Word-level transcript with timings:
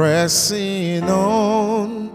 Pressing 0.00 1.04
on 1.10 2.10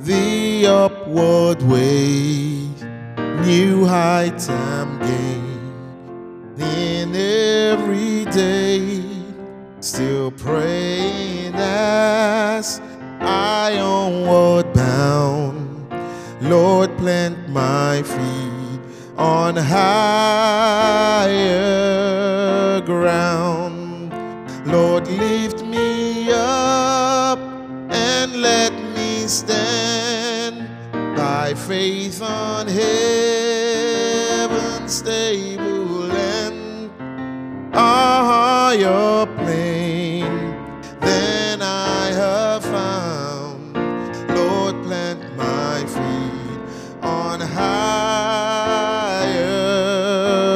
the 0.00 0.66
upward 0.66 1.62
way, 1.62 2.68
new 3.46 3.86
heights 3.86 4.50
I'm 4.50 4.98
gaining 6.58 7.16
every 7.16 8.26
day, 8.26 9.02
still 9.80 10.30
praying 10.32 11.54
as 11.54 12.78
I 13.20 13.78
onward 13.78 14.70
bound. 14.74 15.88
Lord, 16.42 16.94
plant 16.98 17.48
my 17.48 18.02
feet 18.02 18.80
on 19.16 19.56
higher 19.56 20.52
ground. 22.82 24.12
Lord, 24.66 25.08
lift 25.08 25.59
stand 29.30 30.68
by 31.16 31.54
faith 31.54 32.20
on 32.20 32.66
heaven's 32.66 32.92
stable 34.92 36.10
and 36.10 36.90
a 37.72 37.78
higher 37.78 39.26
plane 39.36 40.56
than 41.00 41.62
I 41.62 42.10
have 42.12 42.64
found. 42.64 43.76
Lord, 44.36 44.82
plant 44.82 45.36
my 45.36 45.84
feet 45.86 46.60
on 47.00 47.40
higher 47.40 47.70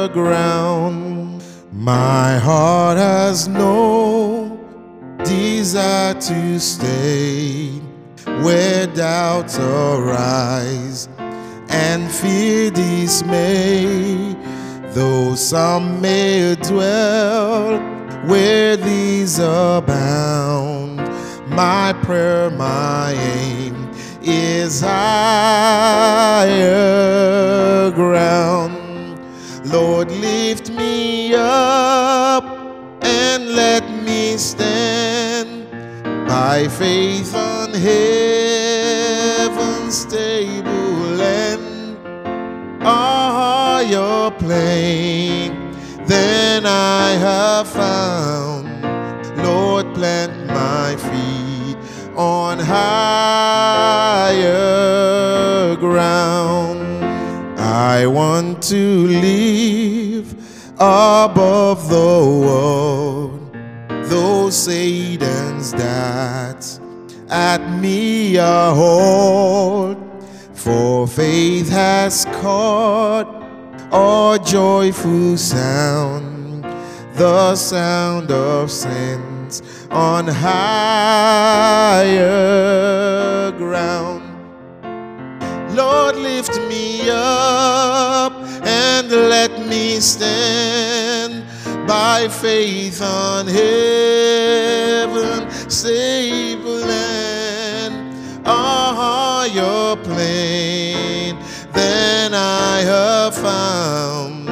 ground. 0.09 1.41
My 1.71 2.37
heart 2.39 2.97
has 2.97 3.47
no 3.47 4.59
desire 5.23 6.13
to 6.15 6.59
stay 6.59 7.34
doubts 9.35 9.59
arise 9.59 11.09
and 11.67 12.09
fear 12.09 12.71
dismay. 12.71 14.33
Though 14.93 15.35
some 15.35 15.99
may 15.99 16.55
dwell 16.55 17.77
where 18.27 18.77
these 18.77 19.39
abound, 19.39 20.97
my 21.49 21.93
prayer, 22.03 22.49
my 22.51 23.11
aim 23.11 23.91
is 24.21 24.79
higher 24.79 25.01
ground. 27.91 29.19
Lord, 29.65 30.11
lift 30.11 30.69
me 30.69 31.35
up 31.35 32.45
and 33.03 33.49
let 33.49 33.83
me 34.05 34.37
stand 34.37 35.69
by 36.27 36.69
faith 36.69 37.35
on 37.35 37.73
heaven's 37.73 38.14
than 46.07 46.65
I 46.65 47.11
have 47.11 47.67
found. 47.67 48.83
Lord, 49.43 49.93
plant 49.95 50.47
my 50.47 50.95
feet 50.95 51.77
on 52.15 52.59
higher 52.59 54.35
ground. 55.77 57.03
I 57.59 58.07
want 58.07 58.61
to 58.63 59.07
live 59.07 60.33
above 60.75 61.89
the 61.89 61.95
world, 61.95 63.55
those 64.09 64.55
Satan's 64.55 65.71
darts 65.71 66.79
at 67.29 67.61
me 67.81 68.37
are 68.37 68.75
hold. 68.75 69.97
For 70.53 71.07
faith 71.07 71.69
has 71.69 72.25
caught 72.41 73.44
a 73.91 74.39
joyful 74.43 75.37
sound, 75.37 76.63
the 77.15 77.55
sound 77.55 78.31
of 78.31 78.71
sense 78.71 79.61
on 79.91 80.27
higher 80.27 80.41
ground. 83.53 84.23
Lord, 85.75 86.15
lift 86.15 86.59
me 86.67 87.09
up 87.09 88.33
and 88.63 89.11
let 89.11 89.67
me 89.67 89.99
stand 89.99 91.43
by 91.87 92.27
faith 92.27 93.01
on 93.01 93.47
heaven, 93.47 95.49
stable 95.69 96.79
land, 96.87 98.15
a 98.45 98.51
higher 98.51 99.95
plane 99.97 100.85
than 100.85 100.94
I 102.35 102.81
have 102.81 103.35
found. 103.35 104.49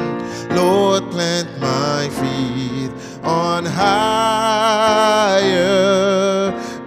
Lord, 0.56 1.10
plant 1.10 1.60
my 1.60 2.08
feet 2.08 2.90
on 3.22 3.64
higher 3.66 5.44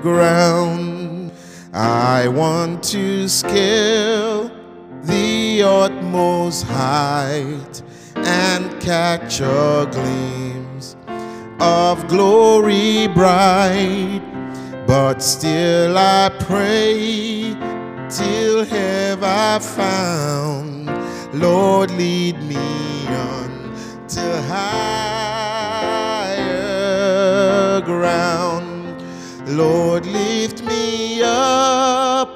ground. 0.01 1.31
I 1.73 2.27
want 2.27 2.83
to 2.85 3.27
scale 3.27 4.49
the 5.03 5.63
utmost 5.63 6.63
height 6.65 7.81
and 8.15 8.81
catch 8.81 9.39
a 9.41 9.87
glimpse 9.91 10.95
of 11.59 12.07
glory 12.07 13.07
bright. 13.07 14.21
But 14.87 15.21
still 15.21 15.97
I 15.97 16.29
pray 16.39 17.55
till 18.09 18.63
have 18.65 19.23
I 19.23 19.59
found. 19.59 20.76
Lord, 21.39 21.91
lead 21.91 22.41
me 22.41 23.07
on 23.07 23.73
to 24.07 24.41
higher 24.43 25.27
ground. 27.81 29.03
Lord, 29.47 30.05
lift 30.07 30.63
me 30.63 31.21
up 31.23 32.35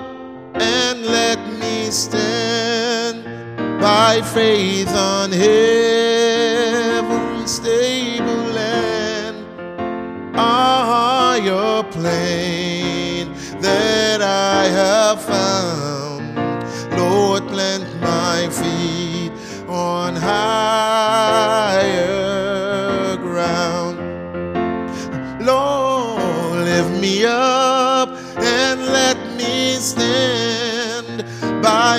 and 0.53 1.06
let 1.06 1.40
me 1.59 1.90
stand 1.90 3.25
by 3.81 4.22
faith 4.22 4.95
on 4.95 5.31
heaven's 5.31 5.71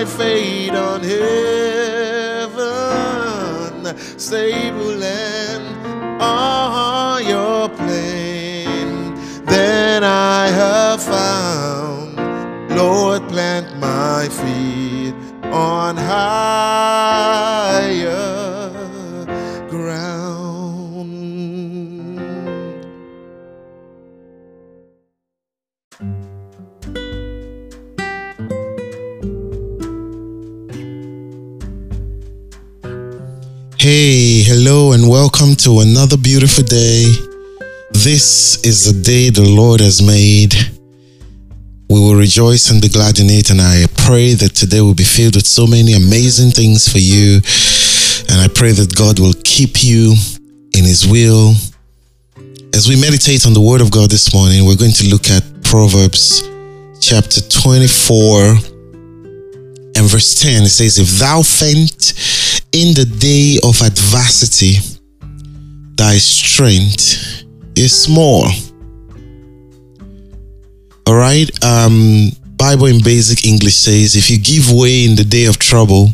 faith 0.06 0.72
on 0.72 1.02
heaven, 1.02 1.28
stable 4.18 4.91
Hey, 33.82 34.44
hello, 34.44 34.92
and 34.92 35.08
welcome 35.08 35.56
to 35.66 35.80
another 35.80 36.16
beautiful 36.16 36.62
day. 36.62 37.02
This 37.90 38.62
is 38.62 38.86
the 38.86 39.02
day 39.02 39.28
the 39.28 39.42
Lord 39.42 39.80
has 39.80 40.00
made. 40.00 40.54
We 41.90 41.98
will 41.98 42.14
rejoice 42.14 42.70
and 42.70 42.80
be 42.80 42.88
glad 42.88 43.18
in 43.18 43.26
it. 43.28 43.50
And 43.50 43.60
I 43.60 43.86
pray 44.06 44.34
that 44.34 44.54
today 44.54 44.80
will 44.80 44.94
be 44.94 45.02
filled 45.02 45.34
with 45.34 45.48
so 45.48 45.66
many 45.66 45.94
amazing 45.94 46.52
things 46.52 46.86
for 46.86 46.98
you. 46.98 47.42
And 48.30 48.38
I 48.38 48.46
pray 48.46 48.70
that 48.70 48.94
God 48.94 49.18
will 49.18 49.34
keep 49.42 49.82
you 49.82 50.14
in 50.78 50.84
His 50.86 51.02
will. 51.04 51.58
As 52.78 52.86
we 52.86 52.94
meditate 52.94 53.46
on 53.46 53.52
the 53.52 53.60
Word 53.60 53.80
of 53.80 53.90
God 53.90 54.10
this 54.12 54.32
morning, 54.32 54.64
we're 54.64 54.78
going 54.78 54.94
to 55.02 55.10
look 55.10 55.26
at 55.26 55.42
Proverbs 55.64 56.46
chapter 57.00 57.42
24 57.50 58.62
and 59.98 60.06
verse 60.06 60.38
10. 60.40 60.62
It 60.62 60.70
says, 60.70 61.02
If 61.02 61.18
thou 61.18 61.42
faint 61.42 62.14
in 62.72 62.94
the 62.94 63.04
day 63.04 63.58
of 63.62 63.80
adversity, 63.82 64.76
thy 65.94 66.16
strength 66.16 67.44
is 67.76 68.02
small. 68.02 68.46
All 71.06 71.14
right. 71.14 71.48
Um, 71.64 72.30
Bible 72.56 72.86
in 72.86 73.02
basic 73.02 73.44
English 73.44 73.76
says, 73.76 74.16
if 74.16 74.30
you 74.30 74.38
give 74.38 74.70
way 74.70 75.04
in 75.04 75.16
the 75.16 75.24
day 75.24 75.46
of 75.46 75.58
trouble, 75.58 76.10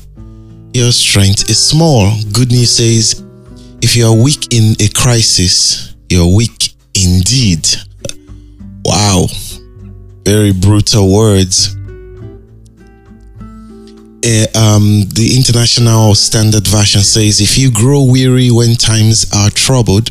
your 0.73 0.93
strength 0.93 1.49
is 1.49 1.65
small. 1.65 2.11
Good 2.33 2.51
news 2.51 2.71
says, 2.71 3.23
if 3.83 3.95
you 3.95 4.07
are 4.07 4.15
weak 4.15 4.53
in 4.53 4.75
a 4.81 4.89
crisis, 4.89 5.95
you're 6.09 6.35
weak 6.35 6.75
indeed. 6.95 7.67
Wow. 8.85 9.27
Very 10.25 10.53
brutal 10.53 11.13
words 11.15 11.78
uh, 14.25 14.47
um, 14.59 15.03
the 15.15 15.35
International 15.37 16.15
Standard 16.15 16.67
Version 16.67 17.03
says, 17.03 17.41
If 17.41 17.57
you 17.57 17.71
grow 17.71 18.03
weary 18.03 18.51
when 18.51 18.75
times 18.75 19.31
are 19.33 19.51
troubled, 19.51 20.11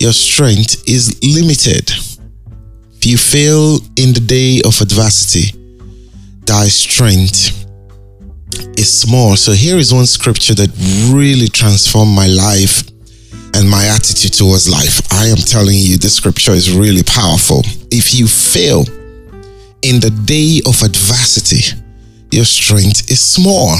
your 0.00 0.12
strength 0.12 0.82
is 0.88 1.18
limited. 1.22 1.90
If 2.96 3.06
you 3.06 3.16
fail 3.16 3.76
in 3.96 4.12
the 4.12 4.24
day 4.26 4.60
of 4.66 4.80
adversity, 4.80 5.56
thy 6.44 6.68
strength 6.68 7.66
is 8.78 9.00
small. 9.00 9.36
So 9.36 9.52
here 9.52 9.76
is 9.76 9.94
one 9.94 10.06
scripture 10.06 10.54
that 10.54 10.70
really 11.14 11.48
transformed 11.48 12.14
my 12.14 12.26
life 12.26 12.82
and 13.54 13.68
my 13.68 13.84
attitude 13.86 14.32
towards 14.32 14.68
life. 14.68 15.00
I 15.12 15.26
am 15.26 15.36
telling 15.36 15.76
you, 15.76 15.98
this 15.98 16.16
scripture 16.16 16.52
is 16.52 16.74
really 16.74 17.04
powerful. 17.04 17.62
If 17.90 18.14
you 18.14 18.26
fail 18.26 18.84
in 19.82 20.00
the 20.00 20.10
day 20.24 20.60
of 20.66 20.82
adversity, 20.82 21.79
your 22.32 22.44
strength 22.44 23.10
is 23.10 23.20
small. 23.20 23.76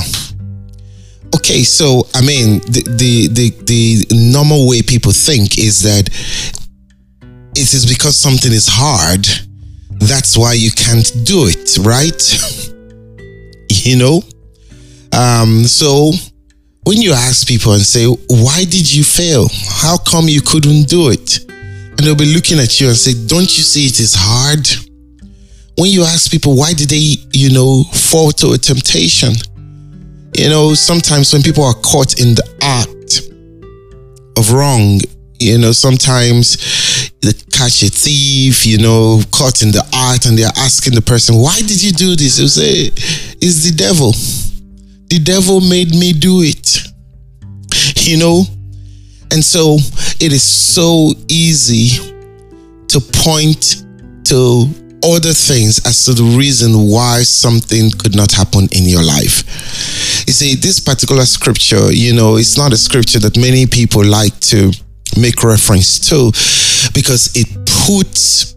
Okay, 1.36 1.62
so 1.62 2.06
I 2.14 2.20
mean, 2.20 2.60
the, 2.60 2.82
the 2.96 3.28
the 3.28 3.50
the 3.64 4.06
normal 4.32 4.68
way 4.68 4.82
people 4.82 5.12
think 5.12 5.58
is 5.58 5.82
that 5.82 6.08
it 7.56 7.74
is 7.74 7.86
because 7.86 8.16
something 8.16 8.52
is 8.52 8.66
hard, 8.68 9.26
that's 10.00 10.36
why 10.36 10.54
you 10.54 10.70
can't 10.70 11.12
do 11.24 11.46
it, 11.46 11.78
right? 11.78 12.20
you 13.84 13.96
know, 13.96 14.22
um, 15.16 15.64
so 15.64 16.12
when 16.84 17.00
you 17.00 17.12
ask 17.12 17.46
people 17.46 17.72
and 17.72 17.82
say, 17.82 18.06
"Why 18.06 18.64
did 18.64 18.92
you 18.92 19.04
fail? 19.04 19.48
How 19.82 19.98
come 19.98 20.28
you 20.28 20.42
couldn't 20.42 20.88
do 20.88 21.10
it?" 21.10 21.46
and 22.00 22.06
they'll 22.06 22.14
be 22.14 22.34
looking 22.34 22.58
at 22.58 22.80
you 22.80 22.88
and 22.88 22.96
say, 22.96 23.12
"Don't 23.26 23.58
you 23.58 23.62
see 23.62 23.86
it 23.86 24.00
is 24.00 24.14
hard?" 24.16 24.66
When 25.80 25.90
you 25.90 26.04
ask 26.04 26.30
people 26.30 26.56
why 26.56 26.74
did 26.74 26.90
they, 26.90 27.16
you 27.32 27.50
know, 27.50 27.84
fall 27.84 28.30
to 28.32 28.52
a 28.52 28.58
temptation, 28.58 29.32
you 30.36 30.50
know, 30.50 30.74
sometimes 30.74 31.32
when 31.32 31.42
people 31.42 31.64
are 31.64 31.74
caught 31.82 32.20
in 32.20 32.34
the 32.34 32.46
act 32.60 33.22
of 34.36 34.52
wrong, 34.52 35.00
you 35.38 35.56
know, 35.56 35.72
sometimes 35.72 37.10
they 37.22 37.32
catch 37.50 37.82
a 37.82 37.88
thief, 37.88 38.66
you 38.66 38.76
know, 38.76 39.22
caught 39.32 39.62
in 39.62 39.70
the 39.70 39.82
act, 39.94 40.26
and 40.26 40.38
they're 40.38 40.52
asking 40.58 40.94
the 40.94 41.00
person, 41.00 41.34
why 41.34 41.56
did 41.60 41.82
you 41.82 41.92
do 41.92 42.14
this? 42.14 42.36
They'll 42.36 42.48
say, 42.48 42.92
it's 43.40 43.64
the 43.64 43.72
devil. 43.74 44.12
The 45.08 45.18
devil 45.18 45.62
made 45.62 45.94
me 45.94 46.12
do 46.12 46.42
it. 46.42 46.78
You 47.96 48.18
know? 48.18 48.44
And 49.32 49.42
so 49.42 49.78
it 50.20 50.32
is 50.32 50.42
so 50.42 51.12
easy 51.28 51.88
to 52.88 53.00
point 53.00 53.84
to 54.26 54.68
other 55.04 55.32
things 55.32 55.84
as 55.86 56.04
to 56.04 56.12
the 56.12 56.24
reason 56.36 56.72
why 56.90 57.22
something 57.22 57.90
could 57.98 58.14
not 58.14 58.32
happen 58.32 58.68
in 58.72 58.84
your 58.84 59.02
life. 59.02 59.44
You 60.26 60.32
see, 60.32 60.54
this 60.54 60.80
particular 60.80 61.24
scripture, 61.24 61.90
you 61.92 62.14
know, 62.14 62.36
it's 62.36 62.56
not 62.56 62.72
a 62.72 62.76
scripture 62.76 63.18
that 63.20 63.36
many 63.36 63.66
people 63.66 64.04
like 64.04 64.38
to 64.52 64.72
make 65.18 65.42
reference 65.42 65.98
to 66.10 66.30
because 66.94 67.32
it 67.34 67.48
puts 67.86 68.56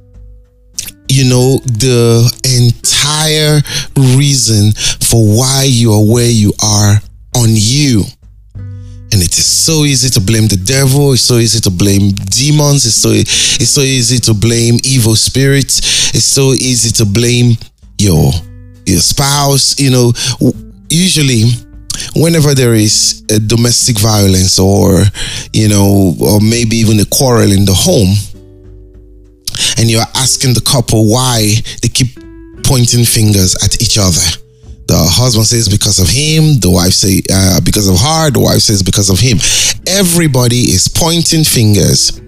you 1.10 1.26
know 1.26 1.58
the 1.66 2.26
entire 2.58 3.60
reason 4.18 4.72
for 5.02 5.38
why 5.38 5.64
you 5.68 5.92
are 5.92 6.04
where 6.04 6.30
you 6.30 6.54
are 6.64 6.96
on 7.36 7.50
you 7.50 8.04
and 9.14 9.22
it 9.22 9.38
is 9.38 9.46
so 9.46 9.86
easy 9.86 10.10
to 10.10 10.20
blame 10.20 10.48
the 10.48 10.58
devil. 10.58 11.14
It's 11.14 11.22
so 11.22 11.38
easy 11.38 11.62
to 11.62 11.70
blame 11.70 12.18
demons. 12.34 12.84
It's 12.84 12.96
so 12.96 13.10
it's 13.14 13.70
so 13.70 13.82
easy 13.82 14.18
to 14.26 14.34
blame 14.34 14.80
evil 14.84 15.16
spirits. 15.16 16.03
It's 16.14 16.26
so 16.26 16.54
easy 16.54 16.92
to 17.04 17.06
blame 17.06 17.58
your 17.98 18.32
your 18.86 19.00
spouse. 19.00 19.80
You 19.80 19.92
know, 19.92 20.14
usually 20.90 21.52
whenever 22.16 22.54
there 22.54 22.74
is 22.74 23.24
a 23.30 23.40
domestic 23.40 24.00
violence 24.00 24.60
or 24.60 25.04
you 25.54 25.68
know 25.68 26.16
or 26.20 26.40
maybe 26.42 26.78
even 26.78 27.00
a 27.00 27.06
quarrel 27.06 27.52
in 27.52 27.66
the 27.66 27.74
home 27.74 28.16
and 29.78 29.90
you're 29.90 30.02
asking 30.16 30.54
the 30.54 30.62
couple 30.62 31.10
why 31.10 31.54
they 31.82 31.88
keep 31.88 32.08
pointing 32.64 33.06
fingers 33.06 33.56
at 33.64 33.82
each 33.82 33.98
other 33.98 34.44
the 34.88 34.98
husband 34.98 35.48
says 35.48 35.70
because 35.70 36.00
of 36.00 36.10
him. 36.10 36.60
The 36.60 36.70
wife 36.70 36.94
say 36.94 37.22
uh, 37.32 37.62
because 37.62 37.88
of 37.88 37.98
her. 37.98 38.30
The 38.32 38.40
wife 38.40 38.60
says 38.60 38.84
because 38.84 39.10
of 39.10 39.18
him. 39.18 39.38
Everybody 39.88 40.70
is 40.76 40.88
pointing 40.88 41.44
fingers 41.44 42.20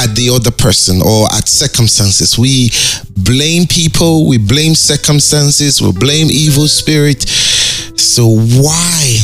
at 0.00 0.16
the 0.16 0.30
other 0.30 0.50
person 0.50 1.00
or 1.04 1.26
at 1.32 1.46
circumstances. 1.48 2.38
We 2.38 2.70
blame 3.16 3.66
people. 3.66 4.26
We 4.26 4.38
blame 4.38 4.74
circumstances. 4.74 5.80
We 5.82 5.92
blame 5.92 6.28
evil 6.30 6.68
spirit. 6.68 7.28
So 7.28 8.26
why 8.26 9.18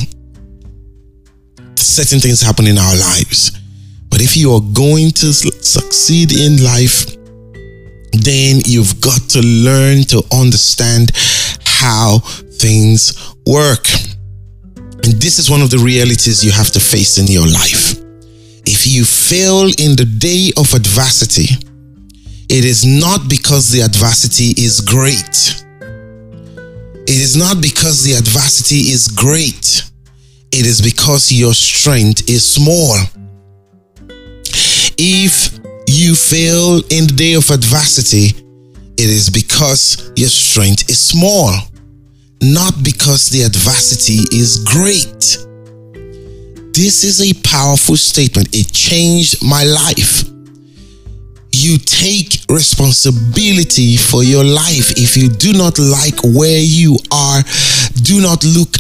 certain 1.77 2.21
things 2.21 2.43
happen 2.43 2.67
in 2.67 2.79
our 2.79 2.97
lives? 2.97 3.59
But 4.11 4.21
if 4.21 4.37
you 4.37 4.53
are 4.53 4.61
going 4.61 5.11
to 5.13 5.33
succeed 5.33 6.33
in 6.33 6.63
life, 6.63 7.17
then 8.13 8.61
you've 8.65 9.01
got 9.01 9.21
to 9.31 9.41
learn 9.41 10.03
to 10.05 10.23
understand 10.33 11.13
how 11.65 12.19
things 12.61 13.35
work. 13.47 13.87
And 15.05 15.21
this 15.21 15.39
is 15.39 15.51
one 15.51 15.63
of 15.63 15.71
the 15.71 15.79
realities 15.79 16.45
you 16.45 16.51
have 16.51 16.71
to 16.73 16.81
face 16.81 17.19
in 17.19 17.27
your 17.27 17.47
life. 17.47 17.96
If 18.67 18.87
you 18.87 19.05
fail 19.05 19.67
in 19.79 19.97
the 19.97 20.05
day 20.05 20.51
of 20.57 20.75
adversity, 20.75 21.55
it 22.49 22.65
is 22.65 22.85
not 22.85 23.29
because 23.29 23.71
the 23.71 23.83
adversity 23.83 24.51
is 24.61 24.81
great. 24.81 25.63
It 27.09 27.21
is 27.23 27.37
not 27.37 27.63
because 27.63 28.05
the 28.05 28.15
adversity 28.15 28.91
is 28.91 29.09
great. 29.09 29.83
It 30.53 30.67
is 30.67 30.81
because 30.81 31.31
your 31.31 31.55
strength 31.55 32.29
is 32.29 32.45
small. 32.55 32.97
If 34.99 35.59
you 35.89 36.15
fail 36.15 36.79
in 36.91 37.07
the 37.07 37.15
day 37.17 37.35
of 37.35 37.51
adversity, 37.51 38.35
it 38.99 39.11
is 39.11 39.31
because 39.31 40.11
your 40.17 40.29
strength 40.29 40.91
is 40.91 40.99
small 40.99 41.53
not 42.43 42.75
because 42.83 43.29
the 43.31 43.43
adversity 43.43 44.25
is 44.37 44.59
great. 44.65 45.39
This 46.77 47.05
is 47.05 47.21
a 47.21 47.33
powerful 47.43 47.97
statement. 47.97 48.49
It 48.53 48.71
changed 48.71 49.43
my 49.43 49.65
life. 49.65 50.25
You 51.53 51.79
take 51.79 52.45
responsibility 52.51 53.97
for 53.97 54.23
your 54.23 54.45
life. 54.45 54.93
If 54.97 55.17
you 55.17 55.29
do 55.29 55.53
not 55.55 55.79
like 55.79 56.21
where 56.23 56.61
you 56.61 56.99
are, 57.11 57.43
do 58.03 58.21
not 58.21 58.45
look 58.45 58.77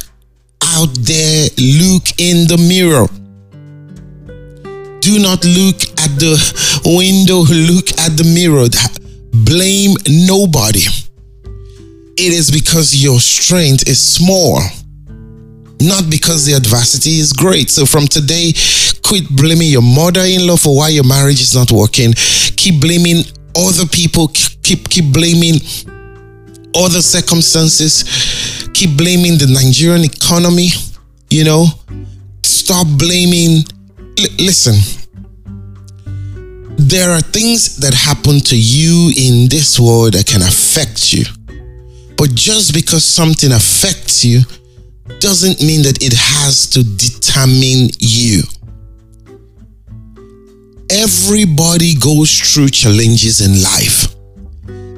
out 0.76 0.92
there, 1.00 1.48
look 1.56 2.04
in 2.20 2.46
the 2.46 2.60
mirror. 2.68 3.08
Do 5.00 5.18
not 5.18 5.44
look 5.44 5.80
at 6.04 6.12
the 6.20 6.36
window, 6.84 7.40
look 7.48 7.88
at 7.98 8.16
the 8.16 8.30
mirror. 8.34 8.68
Blame 9.32 9.96
nobody 10.06 10.84
it 12.16 12.32
is 12.32 12.50
because 12.50 12.96
your 12.96 13.20
strength 13.20 13.86
is 13.88 14.00
small, 14.00 14.60
not 15.80 16.09
because 16.11 16.47
the 16.47 16.54
adversity 16.54 17.18
is 17.18 17.33
great. 17.33 17.71
So 17.71 17.87
from 17.87 18.06
today, 18.06 18.52
quit 19.04 19.28
blaming 19.37 19.68
your 19.68 19.83
mother 19.83 20.23
in 20.23 20.47
law 20.47 20.56
for 20.56 20.76
why 20.76 20.88
your 20.88 21.04
marriage 21.04 21.40
is 21.40 21.54
not 21.54 21.71
working. 21.71 22.12
Keep 22.56 22.80
blaming 22.80 23.25
other 23.56 23.87
people, 23.87 24.28
keep, 24.28 24.88
keep 24.88 25.12
blaming 25.12 25.56
other 26.75 27.00
circumstances, 27.02 28.04
keep 28.75 28.97
blaming 28.97 29.38
the 29.38 29.47
Nigerian 29.49 30.04
economy, 30.04 30.68
you 31.30 31.45
know. 31.45 31.66
stop 32.42 32.87
blaming. 32.99 33.64
L- 34.18 34.37
listen, 34.38 34.75
there 36.76 37.11
are 37.11 37.21
things 37.21 37.76
that 37.78 37.95
happen 37.95 38.40
to 38.40 38.56
you 38.56 39.12
in 39.16 39.49
this 39.49 39.78
world 39.78 40.14
that 40.14 40.26
can 40.26 40.42
affect 40.42 41.12
you. 41.12 41.25
But 42.16 42.35
just 42.35 42.75
because 42.75 43.04
something 43.04 43.52
affects 43.52 44.25
you 44.25 44.40
doesn't 45.20 45.61
mean 45.61 45.82
that 45.82 46.02
it 46.02 46.12
has 46.12 46.66
to 46.70 46.82
determine 46.82 47.90
you. 47.99 48.42
Everybody 50.90 51.94
goes 51.94 52.30
through 52.30 52.68
challenges 52.68 53.40
in 53.40 53.62
life. 53.62 54.14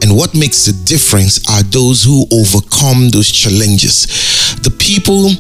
And 0.03 0.17
what 0.17 0.35
makes 0.35 0.65
the 0.67 0.73
difference 0.85 1.41
are 1.51 1.63
those 1.63 2.05
who 2.05 2.27
overcome 2.33 3.09
those 3.11 3.31
challenges. 3.31 4.07
The 4.63 4.75
people 4.79 5.31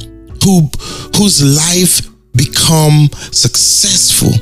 who 0.45 0.69
whose 1.17 1.43
life 1.43 2.03
become 2.35 3.09
successful 3.33 4.33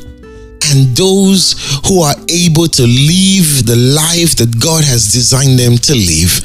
and 0.71 0.97
those 0.97 1.55
who 1.87 2.03
are 2.03 2.15
able 2.29 2.67
to 2.67 2.83
live 2.83 3.67
the 3.67 3.77
life 3.77 4.37
that 4.37 4.59
God 4.61 4.85
has 4.85 5.13
designed 5.13 5.59
them 5.59 5.77
to 5.79 5.95
live 5.95 6.41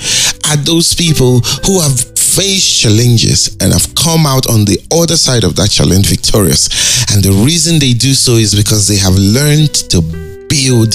are 0.50 0.58
those 0.58 0.94
people 0.94 1.40
who 1.66 1.82
have 1.82 2.00
faced 2.36 2.82
challenges 2.82 3.58
and 3.60 3.74
have 3.74 3.94
come 3.96 4.26
out 4.26 4.48
on 4.48 4.66
the 4.66 4.80
other 4.92 5.18
side 5.18 5.44
of 5.44 5.56
that 5.56 5.70
challenge 5.70 6.08
victorious. 6.08 6.70
And 7.12 7.24
the 7.24 7.32
reason 7.44 7.80
they 7.80 7.94
do 7.94 8.14
so 8.14 8.34
is 8.34 8.56
because 8.56 8.88
they 8.88 8.98
have 8.98 9.16
learned 9.16 9.74
to 9.92 10.02
build 10.48 10.94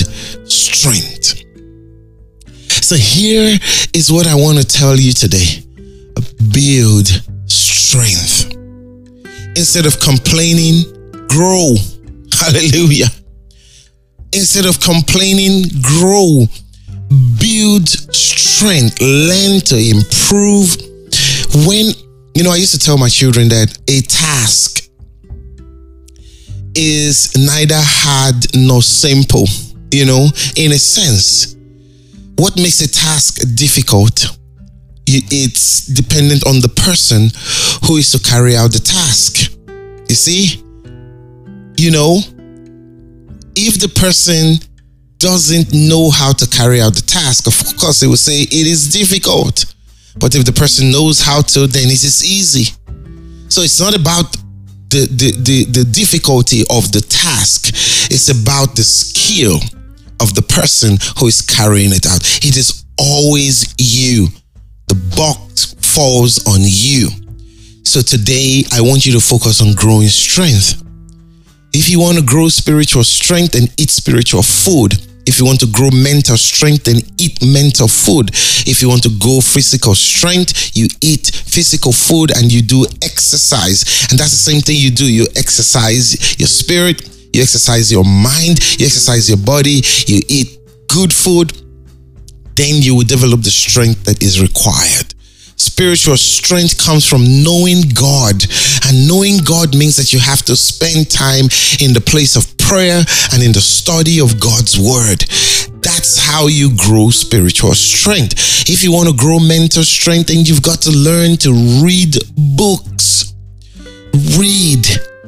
strength. 0.48 1.44
So 2.82 2.96
here 2.96 3.58
is 3.92 4.10
what 4.10 4.26
I 4.26 4.34
want 4.34 4.58
to 4.58 4.64
tell 4.64 4.96
you 4.96 5.12
today 5.12 5.62
build 6.52 7.08
strength. 7.46 8.52
Instead 9.56 9.86
of 9.86 10.00
complaining, 10.00 10.84
grow. 11.28 11.74
Hallelujah. 12.32 13.08
Instead 14.32 14.66
of 14.66 14.80
complaining, 14.80 15.64
grow. 15.82 16.46
Build 17.40 17.88
strength. 17.88 19.00
Learn 19.00 19.60
to 19.60 19.76
improve. 19.76 20.76
When, 21.64 21.86
you 22.34 22.44
know, 22.44 22.50
I 22.50 22.56
used 22.56 22.72
to 22.72 22.78
tell 22.78 22.98
my 22.98 23.08
children 23.08 23.48
that 23.48 23.78
a 23.88 24.02
task 24.02 24.90
is 26.74 27.34
neither 27.34 27.78
hard 27.78 28.54
nor 28.54 28.82
simple, 28.82 29.46
you 29.90 30.04
know, 30.04 30.28
in 30.56 30.72
a 30.72 30.78
sense. 30.78 31.56
What 32.36 32.56
makes 32.56 32.82
a 32.82 32.88
task 32.92 33.40
difficult? 33.54 34.36
It's 35.06 35.86
dependent 35.86 36.46
on 36.46 36.60
the 36.60 36.68
person 36.68 37.30
who 37.86 37.96
is 37.96 38.12
to 38.12 38.18
carry 38.18 38.54
out 38.54 38.72
the 38.72 38.80
task. 38.80 39.52
You 40.10 40.14
see? 40.14 40.62
You 41.78 41.90
know, 41.90 42.18
if 43.54 43.80
the 43.80 43.88
person 43.88 44.56
doesn't 45.16 45.72
know 45.72 46.10
how 46.10 46.32
to 46.34 46.46
carry 46.48 46.82
out 46.82 46.94
the 46.94 47.02
task, 47.06 47.46
of 47.46 47.78
course, 47.78 48.00
they 48.00 48.06
will 48.06 48.18
say 48.18 48.42
it 48.42 48.66
is 48.66 48.92
difficult. 48.92 49.72
But 50.18 50.34
if 50.34 50.44
the 50.44 50.52
person 50.52 50.90
knows 50.90 51.20
how 51.20 51.42
to, 51.42 51.66
then 51.66 51.86
it 51.86 52.02
is 52.04 52.24
easy. 52.24 52.72
So 53.48 53.62
it's 53.62 53.80
not 53.80 53.94
about 53.94 54.32
the, 54.90 55.06
the, 55.06 55.30
the, 55.32 55.64
the 55.64 55.84
difficulty 55.84 56.62
of 56.70 56.92
the 56.92 57.00
task, 57.00 57.68
it's 58.10 58.28
about 58.28 58.76
the 58.76 58.84
skill 58.84 59.58
of 60.20 60.34
the 60.34 60.42
person 60.42 60.96
who 61.18 61.26
is 61.26 61.42
carrying 61.42 61.92
it 61.92 62.06
out. 62.06 62.22
It 62.44 62.56
is 62.56 62.84
always 62.98 63.74
you. 63.78 64.28
The 64.88 64.94
box 65.16 65.74
falls 65.74 66.46
on 66.46 66.60
you. 66.62 67.08
So 67.82 68.00
today, 68.00 68.64
I 68.72 68.80
want 68.80 69.06
you 69.06 69.12
to 69.12 69.20
focus 69.20 69.60
on 69.60 69.74
growing 69.74 70.08
strength. 70.08 70.82
If 71.72 71.90
you 71.90 72.00
want 72.00 72.18
to 72.18 72.24
grow 72.24 72.48
spiritual 72.48 73.04
strength 73.04 73.54
and 73.54 73.68
eat 73.78 73.90
spiritual 73.90 74.42
food, 74.42 74.94
if 75.26 75.38
you 75.38 75.44
want 75.44 75.60
to 75.60 75.66
grow 75.66 75.90
mental 75.90 76.36
strength 76.36 76.86
and 76.88 77.02
eat 77.20 77.44
mental 77.44 77.88
food, 77.88 78.30
if 78.66 78.80
you 78.80 78.88
want 78.88 79.02
to 79.02 79.10
grow 79.18 79.40
physical 79.40 79.94
strength, 79.94 80.76
you 80.76 80.86
eat 81.02 81.26
physical 81.26 81.92
food 81.92 82.30
and 82.36 82.52
you 82.52 82.62
do 82.62 82.86
exercise. 83.02 84.08
And 84.10 84.18
that's 84.18 84.30
the 84.30 84.44
same 84.50 84.60
thing 84.60 84.76
you 84.78 84.90
do. 84.90 85.10
You 85.10 85.26
exercise 85.34 86.38
your 86.38 86.48
spirit, 86.48 87.02
you 87.34 87.42
exercise 87.42 87.90
your 87.90 88.04
mind, 88.04 88.62
you 88.78 88.86
exercise 88.86 89.28
your 89.28 89.38
body, 89.38 89.82
you 90.06 90.22
eat 90.28 90.58
good 90.88 91.12
food, 91.12 91.50
then 92.54 92.80
you 92.80 92.94
will 92.94 93.04
develop 93.04 93.42
the 93.42 93.50
strength 93.50 94.04
that 94.04 94.22
is 94.22 94.40
required. 94.40 95.15
Spiritual 95.56 96.16
strength 96.16 96.78
comes 96.78 97.06
from 97.06 97.42
knowing 97.42 97.82
God. 97.94 98.44
And 98.86 99.08
knowing 99.08 99.38
God 99.38 99.74
means 99.74 99.96
that 99.96 100.12
you 100.12 100.18
have 100.20 100.42
to 100.42 100.56
spend 100.56 101.10
time 101.10 101.46
in 101.80 101.92
the 101.92 102.04
place 102.04 102.36
of 102.36 102.56
prayer 102.58 103.02
and 103.32 103.42
in 103.42 103.52
the 103.52 103.60
study 103.60 104.20
of 104.20 104.38
God's 104.38 104.78
word. 104.78 105.24
That's 105.82 106.18
how 106.18 106.48
you 106.48 106.76
grow 106.76 107.10
spiritual 107.10 107.74
strength. 107.74 108.68
If 108.68 108.82
you 108.84 108.92
want 108.92 109.08
to 109.08 109.16
grow 109.16 109.38
mental 109.38 109.84
strength, 109.84 110.28
then 110.28 110.44
you've 110.44 110.62
got 110.62 110.82
to 110.82 110.90
learn 110.90 111.36
to 111.38 111.52
read 111.82 112.16
books. 112.56 113.34
Read 114.38 114.86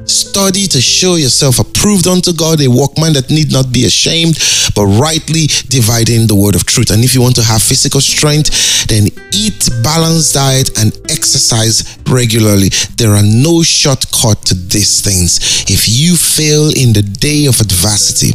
Study 0.08 0.66
to 0.68 0.80
show 0.80 1.16
yourself 1.16 1.58
approved 1.58 2.06
unto 2.06 2.32
God, 2.32 2.60
a 2.62 2.68
workman 2.68 3.12
that 3.12 3.30
need 3.30 3.52
not 3.52 3.72
be 3.72 3.84
ashamed, 3.84 4.38
but 4.74 4.86
rightly 4.86 5.46
dividing 5.68 6.26
the 6.26 6.34
word 6.34 6.54
of 6.54 6.64
truth. 6.64 6.90
And 6.90 7.04
if 7.04 7.14
you 7.14 7.20
want 7.20 7.36
to 7.36 7.44
have 7.44 7.62
physical 7.62 8.00
strength, 8.00 8.86
then 8.88 9.08
eat 9.32 9.68
balanced 9.82 10.34
diet 10.34 10.78
and 10.78 10.96
exercise 11.10 11.98
regularly. 12.08 12.70
There 12.96 13.12
are 13.12 13.22
no 13.22 13.62
shortcut 13.62 14.46
to 14.46 14.54
these 14.54 15.02
things. 15.02 15.64
If 15.68 15.88
you 15.88 16.16
fail 16.16 16.72
in 16.72 16.92
the 16.96 17.02
day 17.02 17.46
of 17.46 17.60
adversity, 17.60 18.32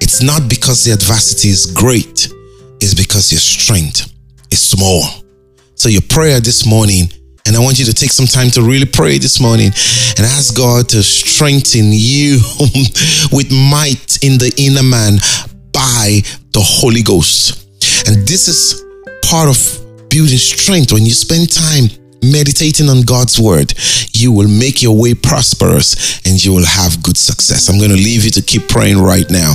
it's 0.00 0.22
not 0.22 0.48
because 0.48 0.84
the 0.84 0.92
adversity 0.92 1.48
is 1.48 1.66
great, 1.66 2.28
it's 2.80 2.94
because 2.94 3.32
your 3.32 3.40
strength 3.40 4.12
is 4.50 4.62
small. 4.62 5.02
So 5.74 5.88
your 5.88 6.02
prayer 6.02 6.40
this 6.40 6.66
morning 6.66 7.08
and 7.48 7.56
I 7.56 7.60
want 7.60 7.78
you 7.78 7.86
to 7.86 7.94
take 7.94 8.12
some 8.12 8.26
time 8.26 8.50
to 8.50 8.62
really 8.62 8.84
pray 8.84 9.16
this 9.16 9.40
morning 9.40 9.72
and 9.72 10.20
ask 10.20 10.54
God 10.54 10.88
to 10.90 11.02
strengthen 11.02 11.88
you 11.90 12.40
with 13.32 13.50
might 13.50 14.22
in 14.22 14.36
the 14.36 14.52
inner 14.58 14.84
man 14.84 15.16
by 15.72 16.20
the 16.52 16.60
Holy 16.60 17.02
Ghost. 17.02 17.64
And 18.06 18.28
this 18.28 18.48
is 18.48 18.84
part 19.24 19.48
of 19.48 19.56
building 20.10 20.36
strength 20.36 20.92
when 20.92 21.04
you 21.04 21.12
spend 21.12 21.50
time 21.50 21.88
meditating 22.22 22.88
on 22.88 23.02
God's 23.02 23.38
word, 23.40 23.72
you 24.12 24.30
will 24.30 24.48
make 24.48 24.82
your 24.82 25.00
way 25.00 25.14
prosperous 25.14 26.20
and 26.26 26.42
you 26.44 26.52
will 26.52 26.66
have 26.66 27.02
good 27.02 27.16
success. 27.16 27.68
I'm 27.68 27.78
going 27.78 27.90
to 27.90 27.96
leave 27.96 28.24
you 28.24 28.30
to 28.32 28.42
keep 28.42 28.68
praying 28.68 29.00
right 29.00 29.28
now. 29.30 29.54